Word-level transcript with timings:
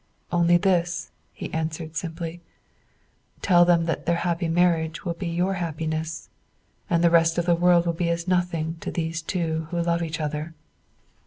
'only 0.31 0.57
this,' 0.57 1.11
he 1.31 1.53
answered 1.53 1.95
simply: 1.95 2.41
'tell 3.43 3.65
them 3.65 3.85
that 3.85 4.07
their 4.07 4.15
happy 4.25 4.47
marriage 4.47 5.05
will 5.05 5.13
be 5.13 5.27
your 5.27 5.53
happiness, 5.61 6.27
and 6.89 7.03
the 7.03 7.11
rest 7.11 7.37
of 7.37 7.45
the 7.45 7.53
world 7.53 7.85
will 7.85 7.93
be 7.93 8.09
as 8.09 8.27
nothing 8.27 8.77
to 8.79 8.89
these 8.89 9.21
two 9.21 9.67
who 9.69 9.79
love 9.79 10.01
each 10.01 10.19
other. 10.19 10.55